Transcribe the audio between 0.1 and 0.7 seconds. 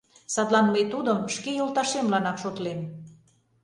Садлан